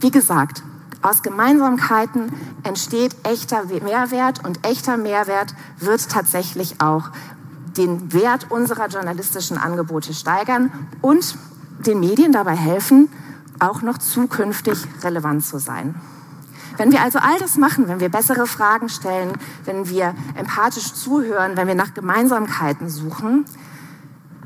[0.00, 0.62] Wie gesagt,
[1.02, 2.32] aus Gemeinsamkeiten
[2.62, 7.10] entsteht echter Mehrwert und echter Mehrwert wird tatsächlich auch
[7.76, 11.36] den Wert unserer journalistischen Angebote steigern und
[11.86, 13.08] den Medien dabei helfen,
[13.60, 15.94] auch noch zukünftig relevant zu sein.
[16.76, 19.32] Wenn wir also all das machen, wenn wir bessere Fragen stellen,
[19.64, 23.44] wenn wir empathisch zuhören, wenn wir nach Gemeinsamkeiten suchen,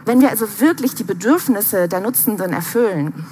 [0.07, 3.27] wenn wir also wirklich die Bedürfnisse der Nutzenden erfüllen,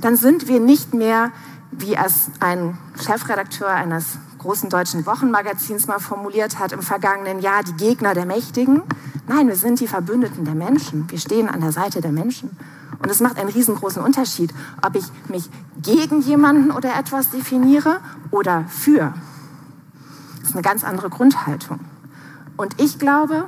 [0.00, 1.32] dann sind wir nicht mehr
[1.70, 7.74] wie es ein Chefredakteur eines großen deutschen Wochenmagazins mal formuliert hat im vergangenen Jahr, die
[7.74, 8.82] Gegner der Mächtigen.
[9.26, 11.10] Nein, wir sind die Verbündeten der Menschen.
[11.10, 12.56] Wir stehen an der Seite der Menschen.
[13.00, 14.52] Und es macht einen riesengroßen Unterschied,
[14.84, 15.50] ob ich mich
[15.82, 19.12] gegen jemanden oder etwas definiere oder für.
[20.40, 21.80] Das ist eine ganz andere Grundhaltung.
[22.56, 23.44] Und ich glaube,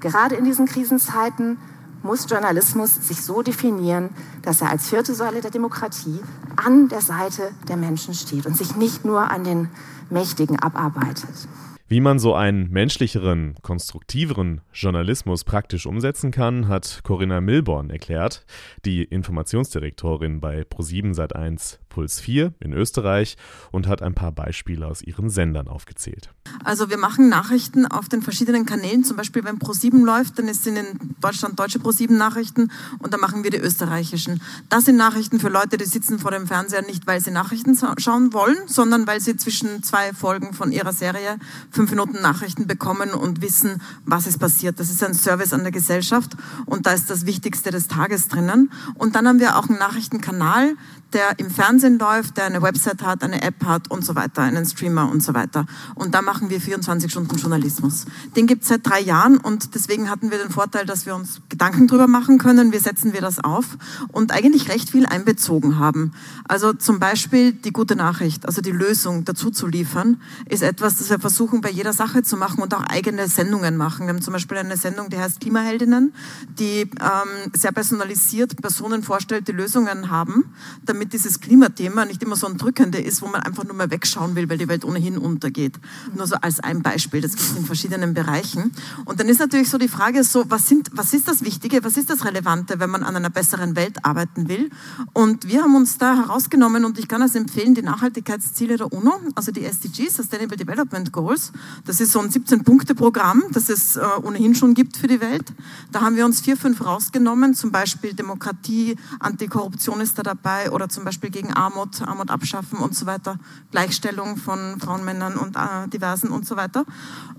[0.00, 1.58] gerade in diesen Krisenzeiten
[2.02, 4.10] muss Journalismus sich so definieren,
[4.42, 6.20] dass er als vierte Säule der Demokratie
[6.56, 9.68] an der Seite der Menschen steht und sich nicht nur an den
[10.10, 11.48] Mächtigen abarbeitet.
[11.90, 18.44] Wie man so einen menschlicheren, konstruktiveren Journalismus praktisch umsetzen kann, hat Corinna Milborn erklärt,
[18.84, 23.36] die Informationsdirektorin bei Pro7 Sat1 Puls 4 in Österreich
[23.72, 26.30] und hat ein paar Beispiele aus ihren Sendern aufgezählt.
[26.64, 30.76] Also wir machen Nachrichten auf den verschiedenen Kanälen, zum Beispiel wenn Pro7 läuft, dann sind
[30.76, 34.40] in Deutschland deutsche Pro7 Nachrichten und dann machen wir die österreichischen.
[34.68, 38.32] Das sind Nachrichten für Leute, die sitzen vor dem Fernseher nicht, weil sie Nachrichten schauen
[38.32, 41.38] wollen, sondern weil sie zwischen zwei Folgen von ihrer Serie
[41.70, 44.80] fünf Minuten Nachrichten bekommen und wissen, was ist passiert.
[44.80, 48.70] Das ist ein Service an der Gesellschaft und da ist das Wichtigste des Tages drinnen.
[48.94, 50.76] Und dann haben wir auch einen Nachrichtenkanal,
[51.12, 54.66] der im Fernsehen läuft, der eine Website hat, eine App hat und so weiter, einen
[54.66, 55.66] Streamer und so weiter.
[55.94, 58.04] Und da machen wir 24 Stunden Journalismus.
[58.36, 61.40] Den gibt es seit drei Jahren und deswegen hatten wir den Vorteil, dass wir uns
[61.48, 63.64] Gedanken drüber machen können, wie setzen wir das auf
[64.12, 66.12] und eigentlich recht viel einbezogen haben.
[66.46, 71.10] Also zum Beispiel die gute Nachricht, also die Lösung dazu zu liefern, ist etwas, das
[71.10, 74.06] wir versuchen bei jeder Sache zu machen und auch eigene Sendungen machen.
[74.06, 76.12] Wir haben zum Beispiel eine Sendung, die heißt Klimaheldinnen,
[76.58, 80.52] die ähm, sehr personalisiert Personen vorstellt, die Lösungen haben,
[80.84, 83.74] damit damit dieses Klima Klimathema nicht immer so ein drückende ist, wo man einfach nur
[83.74, 85.74] mal wegschauen will, weil die Welt ohnehin untergeht.
[86.14, 88.72] Nur so als ein Beispiel, das gibt es in verschiedenen Bereichen.
[89.04, 91.96] Und dann ist natürlich so die Frage so, was, sind, was ist das Wichtige, was
[91.96, 94.70] ist das Relevante, wenn man an einer besseren Welt arbeiten will?
[95.12, 99.20] Und wir haben uns da herausgenommen und ich kann es empfehlen, die Nachhaltigkeitsziele der UNO,
[99.34, 101.52] also die SDGs, Sustainable Development Goals.
[101.84, 105.52] Das ist so ein 17-Punkte-Programm, das es äh, ohnehin schon gibt für die Welt.
[105.92, 110.87] Da haben wir uns vier, fünf rausgenommen, zum Beispiel Demokratie, Antikorruption ist da dabei oder
[110.88, 113.38] zum Beispiel gegen Armut, Armut abschaffen und so weiter,
[113.70, 116.84] Gleichstellung von Frauen, Männern und äh, Diversen und so weiter.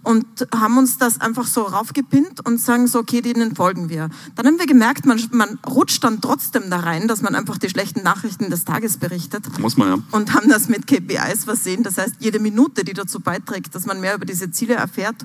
[0.03, 4.09] Und haben uns das einfach so raufgepinnt und sagen so, okay, denen folgen wir.
[4.35, 7.69] Dann haben wir gemerkt, man, man rutscht dann trotzdem da rein, dass man einfach die
[7.69, 9.59] schlechten Nachrichten des Tages berichtet.
[9.59, 9.97] Muss man ja.
[10.11, 11.83] Und haben das mit KPIs versehen.
[11.83, 15.15] Das heißt, jede Minute, die dazu beiträgt, dass man mehr über diese Ziele erfährt,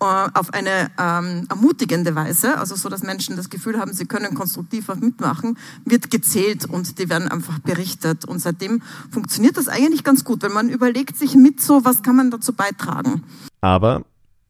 [0.00, 4.34] äh, auf eine ähm, ermutigende Weise, also so, dass Menschen das Gefühl haben, sie können
[4.34, 8.24] konstruktiv auch mitmachen, wird gezählt und die werden einfach berichtet.
[8.24, 12.16] Und seitdem funktioniert das eigentlich ganz gut, wenn man überlegt sich mit so, was kann
[12.16, 13.22] man dazu beitragen.
[13.60, 14.04] Aber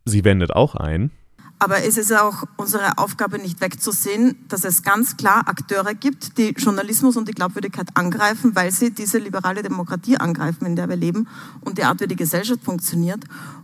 [0.04, 1.10] sie wendet auch ein.
[1.62, 6.54] Aber es ist auch unsere Aufgabe, nicht wegzusehen, dass es ganz klar Akteure gibt, die
[6.56, 11.28] Journalismus und die Glaubwürdigkeit angreifen, weil sie diese liberale Demokratie angreifen, in der wir leben
[11.60, 13.22] und die Art, wie die Gesellschaft funktioniert.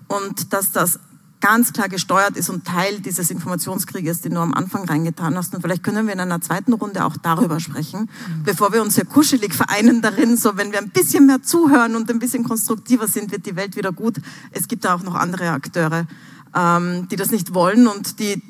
[0.08, 1.00] Und dass das
[1.40, 5.54] ganz klar gesteuert ist und Teil dieses Informationskrieges, den du am Anfang reingetan hast.
[5.54, 8.08] Und vielleicht können wir in einer zweiten Runde auch darüber sprechen,
[8.44, 12.10] bevor wir uns hier kuschelig vereinen darin, so wenn wir ein bisschen mehr zuhören und
[12.10, 14.16] ein bisschen konstruktiver sind, wird die Welt wieder gut.
[14.50, 16.06] Es gibt da auch noch andere Akteure,
[16.54, 18.40] die das nicht wollen und die,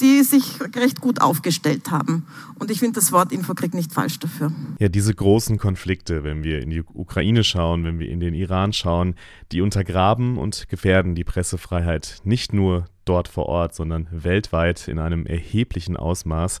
[0.00, 2.26] die sich recht gut aufgestellt haben.
[2.58, 4.52] Und ich finde das Wort Infokrieg nicht falsch dafür.
[4.78, 8.72] Ja, diese großen Konflikte, wenn wir in die Ukraine schauen, wenn wir in den Iran
[8.72, 9.16] schauen,
[9.50, 15.26] die untergraben und gefährden die Pressefreiheit nicht nur dort vor Ort, sondern weltweit in einem
[15.26, 16.60] erheblichen Ausmaß.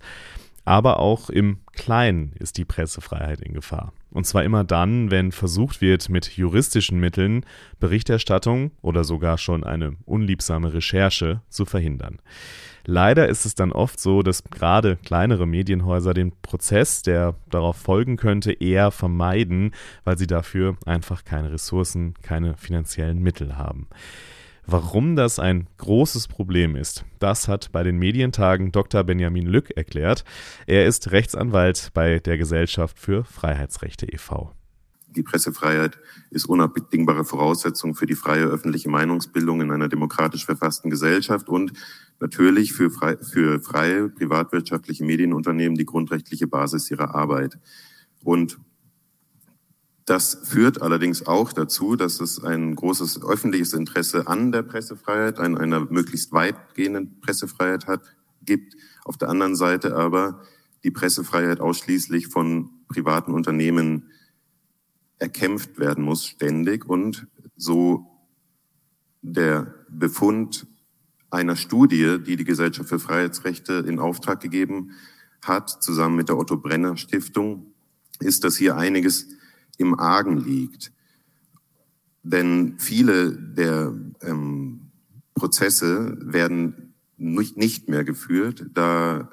[0.64, 3.92] Aber auch im Kleinen ist die Pressefreiheit in Gefahr.
[4.10, 7.44] Und zwar immer dann, wenn versucht wird, mit juristischen Mitteln
[7.80, 12.18] Berichterstattung oder sogar schon eine unliebsame Recherche zu verhindern.
[12.84, 18.16] Leider ist es dann oft so, dass gerade kleinere Medienhäuser den Prozess, der darauf folgen
[18.16, 19.72] könnte, eher vermeiden,
[20.04, 23.86] weil sie dafür einfach keine Ressourcen, keine finanziellen Mittel haben.
[24.66, 29.02] Warum das ein großes Problem ist, das hat bei den Medientagen Dr.
[29.02, 30.24] Benjamin Lück erklärt.
[30.66, 34.52] Er ist Rechtsanwalt bei der Gesellschaft für Freiheitsrechte e.V.
[35.08, 35.98] Die Pressefreiheit
[36.30, 41.72] ist unabdingbare Voraussetzung für die freie öffentliche Meinungsbildung in einer demokratisch verfassten Gesellschaft und
[42.18, 47.58] natürlich für, frei, für freie privatwirtschaftliche Medienunternehmen die grundrechtliche Basis ihrer Arbeit.
[48.24, 48.58] Und
[50.04, 55.56] das führt allerdings auch dazu, dass es ein großes öffentliches Interesse an der Pressefreiheit, an
[55.56, 58.02] einer möglichst weitgehenden Pressefreiheit hat,
[58.44, 58.76] gibt.
[59.04, 60.42] Auf der anderen Seite aber
[60.82, 64.10] die Pressefreiheit ausschließlich von privaten Unternehmen
[65.18, 66.84] erkämpft werden muss, ständig.
[66.84, 68.06] Und so
[69.22, 70.66] der Befund
[71.30, 74.90] einer Studie, die die Gesellschaft für Freiheitsrechte in Auftrag gegeben
[75.42, 77.72] hat, zusammen mit der Otto Brenner Stiftung,
[78.18, 79.28] ist, dass hier einiges
[79.82, 80.92] im Argen liegt.
[82.22, 83.92] Denn viele der
[84.22, 84.92] ähm,
[85.34, 89.28] Prozesse werden nicht, nicht mehr geführt, da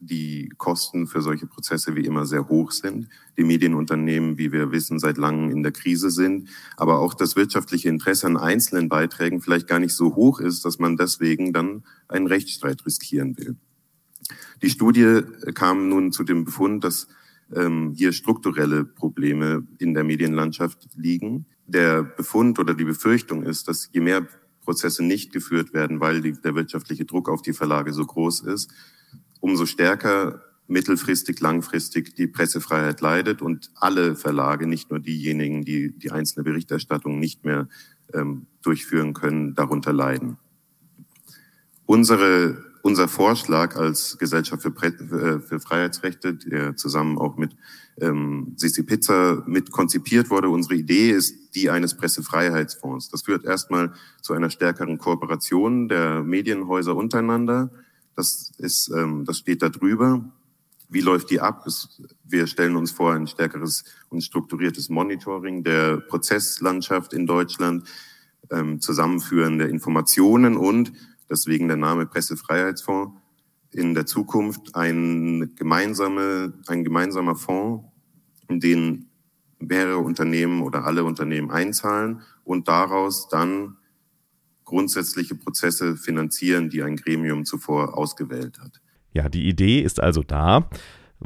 [0.00, 3.08] die Kosten für solche Prozesse wie immer sehr hoch sind.
[3.38, 7.88] Die Medienunternehmen, wie wir wissen, seit langem in der Krise sind, aber auch das wirtschaftliche
[7.88, 12.26] Interesse an einzelnen Beiträgen vielleicht gar nicht so hoch ist, dass man deswegen dann einen
[12.26, 13.56] Rechtsstreit riskieren will.
[14.62, 15.22] Die Studie
[15.54, 17.08] kam nun zu dem Befund, dass
[17.54, 21.46] ähm, hier strukturelle Probleme in der Medienlandschaft liegen.
[21.66, 24.26] Der Befund oder die Befürchtung ist, dass je mehr
[24.62, 28.70] Prozesse nicht geführt werden, weil die, der wirtschaftliche Druck auf die Verlage so groß ist,
[29.40, 36.10] umso stärker mittelfristig, langfristig die Pressefreiheit leidet und alle Verlage, nicht nur diejenigen, die die
[36.10, 37.68] einzelne Berichterstattung nicht mehr
[38.14, 40.38] ähm, durchführen können, darunter leiden.
[41.84, 47.56] Unsere unser Vorschlag als Gesellschaft für, äh, für Freiheitsrechte, der zusammen auch mit
[47.98, 53.08] ähm, Sisi Pizza mit konzipiert wurde, unsere Idee ist die eines Pressefreiheitsfonds.
[53.08, 57.70] Das führt erstmal zu einer stärkeren Kooperation der Medienhäuser untereinander.
[58.16, 60.22] Das ist, ähm, das steht da drüber.
[60.90, 61.66] Wie läuft die ab?
[62.22, 67.88] Wir stellen uns vor ein stärkeres und strukturiertes Monitoring der Prozesslandschaft in Deutschland,
[68.50, 70.92] ähm, Zusammenführen der Informationen und
[71.28, 73.20] deswegen der Name Pressefreiheitsfonds,
[73.70, 77.84] in der Zukunft ein, gemeinsame, ein gemeinsamer Fonds,
[78.48, 79.10] in den
[79.58, 83.76] mehrere Unternehmen oder alle Unternehmen einzahlen und daraus dann
[84.64, 88.80] grundsätzliche Prozesse finanzieren, die ein Gremium zuvor ausgewählt hat.
[89.12, 90.68] Ja, die Idee ist also da.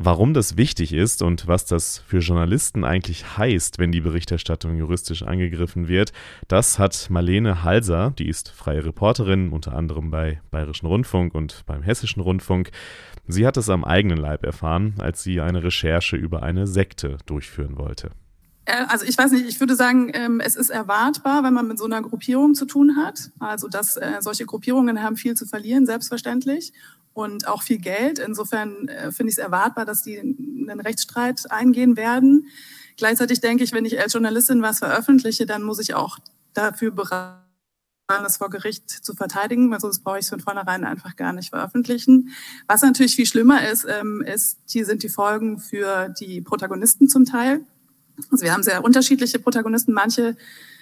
[0.01, 5.24] Warum das wichtig ist und was das für Journalisten eigentlich heißt, wenn die Berichterstattung juristisch
[5.24, 6.12] angegriffen wird,
[6.46, 11.82] das hat Marlene Halser, die ist freie Reporterin, unter anderem bei Bayerischen Rundfunk und beim
[11.82, 12.70] Hessischen Rundfunk.
[13.26, 17.76] Sie hat es am eigenen Leib erfahren, als sie eine Recherche über eine Sekte durchführen
[17.76, 18.11] wollte.
[18.66, 21.78] Äh, also ich weiß nicht, ich würde sagen, ähm, es ist erwartbar, wenn man mit
[21.78, 23.32] so einer Gruppierung zu tun hat.
[23.40, 26.72] Also dass äh, solche Gruppierungen haben viel zu verlieren, selbstverständlich
[27.19, 28.21] und auch viel Geld.
[28.21, 32.47] Insofern äh, finde ich es erwartbar, dass die einen Rechtsstreit eingehen werden.
[32.97, 36.19] Gleichzeitig denke ich, wenn ich als Journalistin was veröffentliche, dann muss ich auch
[36.55, 37.35] dafür bereit
[38.07, 41.51] das vor Gericht zu verteidigen, weil sonst brauche ich es von vornherein einfach gar nicht
[41.51, 42.31] veröffentlichen.
[42.66, 47.27] Was natürlich viel schlimmer ist, ähm, ist, hier sind die Folgen für die Protagonisten zum
[47.27, 47.61] Teil.
[48.31, 49.93] Also wir haben sehr unterschiedliche Protagonisten.
[49.93, 50.37] Manche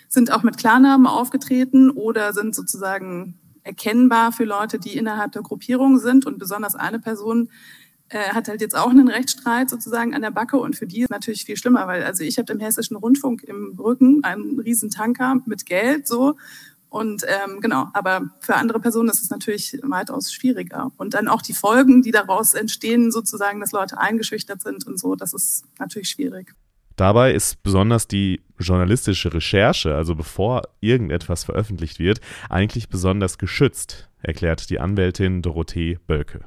[0.09, 5.99] sind auch mit Klarnamen aufgetreten oder sind sozusagen erkennbar für Leute, die innerhalb der Gruppierung
[5.99, 6.25] sind.
[6.25, 7.51] Und besonders eine Person
[8.09, 10.57] äh, hat halt jetzt auch einen Rechtsstreit sozusagen an der Backe.
[10.59, 13.79] Und für die ist natürlich viel schlimmer, weil also ich habe im Hessischen Rundfunk im
[13.79, 16.37] Rücken einen riesen Tanker mit Geld so.
[16.89, 20.93] Und ähm, genau, aber für andere Personen ist es natürlich weitaus schwieriger.
[20.97, 25.17] Und dann auch die Folgen, die daraus entstehen, sozusagen, dass Leute eingeschüchtert sind und so,
[25.17, 26.55] das ist natürlich schwierig.
[26.97, 34.71] Dabei ist besonders die journalistische Recherche, also bevor irgendetwas veröffentlicht wird, eigentlich besonders geschützt, erklärt
[34.71, 36.41] die Anwältin Dorothee Bölke.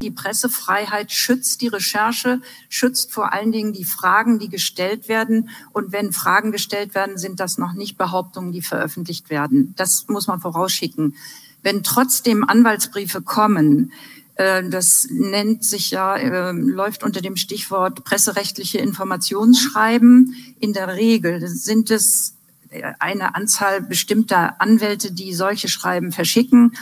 [0.00, 5.50] Die Pressefreiheit schützt die Recherche, schützt vor allen Dingen die Fragen, die gestellt werden.
[5.72, 9.74] Und wenn Fragen gestellt werden, sind das noch nicht Behauptungen, die veröffentlicht werden.
[9.76, 11.16] Das muss man vorausschicken.
[11.64, 13.92] Wenn trotzdem Anwaltsbriefe kommen,
[14.38, 20.32] das nennt sich ja, äh, läuft unter dem Stichwort presserechtliche Informationsschreiben.
[20.60, 22.36] In der Regel sind es
[22.70, 26.76] äh, eine Anzahl bestimmter Anwälte, die solche Schreiben verschicken.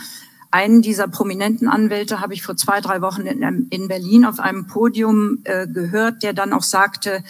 [0.51, 5.43] Einen dieser prominenten Anwälte habe ich vor zwei, drei Wochen in, Berlin auf einem Podium
[5.43, 7.21] gehört, der dann auch sagte,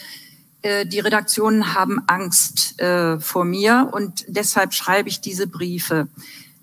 [0.63, 2.75] die Redaktionen haben Angst
[3.19, 6.09] vor mir und deshalb schreibe ich diese Briefe.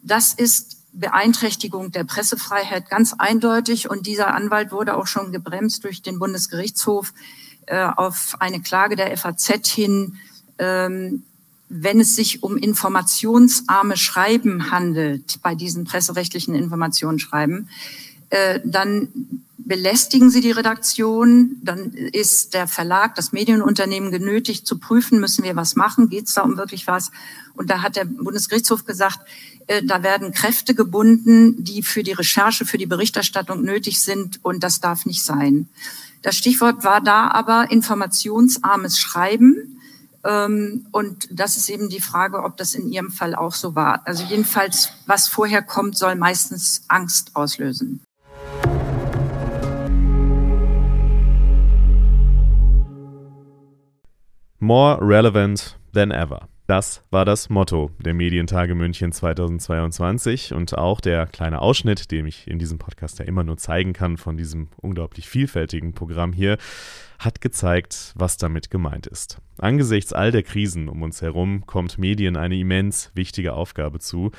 [0.05, 3.91] Das ist Beeinträchtigung der Pressefreiheit ganz eindeutig.
[3.91, 7.13] Und dieser Anwalt wurde auch schon gebremst durch den Bundesgerichtshof
[7.67, 10.17] äh, auf eine Klage der FAZ hin,
[10.59, 11.25] ähm,
[11.69, 17.69] wenn es sich um informationsarme Schreiben handelt, bei diesen presserechtlichen Informationsschreiben,
[18.31, 19.09] äh, dann
[19.65, 25.57] belästigen sie die Redaktion, dann ist der Verlag, das Medienunternehmen genötigt zu prüfen, müssen wir
[25.57, 27.11] was machen, geht es da um wirklich was?
[27.55, 29.21] Und da hat der Bundesgerichtshof gesagt,
[29.67, 34.63] äh, da werden Kräfte gebunden, die für die Recherche, für die Berichterstattung nötig sind und
[34.63, 35.69] das darf nicht sein.
[36.23, 39.79] Das Stichwort war da aber informationsarmes Schreiben.
[40.25, 44.07] Ähm, und das ist eben die Frage, ob das in Ihrem Fall auch so war.
[44.07, 48.01] Also jedenfalls, was vorher kommt, soll meistens Angst auslösen.
[54.65, 56.49] More relevant than ever.
[56.67, 62.49] Das war das Motto der Medientage München 2022 und auch der kleine Ausschnitt, den ich
[62.49, 66.57] in diesem Podcast ja immer nur zeigen kann von diesem unglaublich vielfältigen Programm hier,
[67.19, 69.37] hat gezeigt, was damit gemeint ist.
[69.59, 74.31] Angesichts all der Krisen um uns herum kommt Medien eine immens wichtige Aufgabe zu.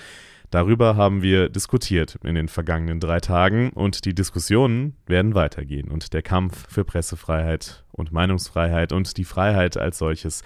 [0.50, 6.14] Darüber haben wir diskutiert in den vergangenen drei Tagen und die Diskussionen werden weitergehen und
[6.14, 10.44] der Kampf für Pressefreiheit und Meinungsfreiheit und die Freiheit als solches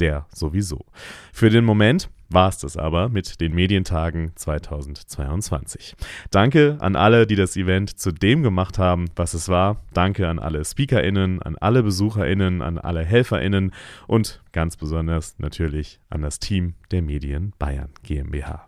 [0.00, 0.84] der sowieso.
[1.32, 5.94] Für den Moment war es das aber mit den Medientagen 2022.
[6.30, 9.82] Danke an alle, die das Event zu dem gemacht haben, was es war.
[9.92, 13.72] Danke an alle SpeakerInnen, an alle BesucherInnen, an alle HelferInnen
[14.06, 18.66] und ganz besonders natürlich an das Team der Medien Bayern GmbH.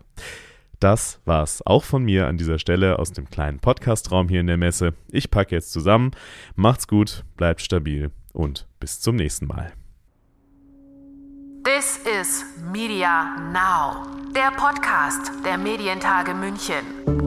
[0.79, 4.57] Das war's auch von mir an dieser Stelle aus dem kleinen Podcastraum hier in der
[4.57, 4.93] Messe.
[5.09, 6.11] Ich packe jetzt zusammen.
[6.55, 9.73] Macht's gut, bleibt stabil und bis zum nächsten Mal.
[11.63, 14.05] This is Media Now,
[14.35, 17.24] der Podcast der Medientage München.